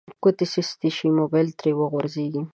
[0.23, 2.41] ګوتې سستې شي موبایل ترې وغورځیږي